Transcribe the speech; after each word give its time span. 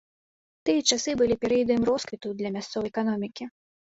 Тыя 0.69 0.85
часы 0.95 1.13
былі 1.19 1.35
перыядам 1.43 1.81
росквіту 1.89 2.31
для 2.39 2.49
мясцовай 2.57 2.89
эканомікі. 2.95 3.49